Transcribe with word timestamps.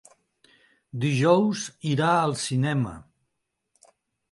Dijous 1.03 1.61
irà 1.93 2.09
al 2.23 2.35
cinema. 2.47 2.97